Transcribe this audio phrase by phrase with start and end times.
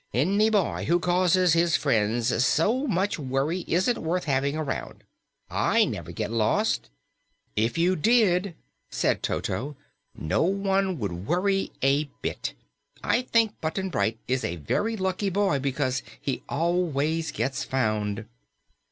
[0.15, 5.03] Any boy who causes his friends so much worry isn't worth having around.
[5.47, 6.89] I never get lost."
[7.55, 8.55] "If you did,"
[8.89, 9.75] said Toto,
[10.17, 12.55] "no one would worry a bit.
[13.03, 18.25] I think Button Bright is a very lucky boy because he always gets found."